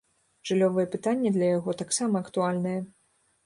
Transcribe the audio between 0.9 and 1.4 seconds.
пытанне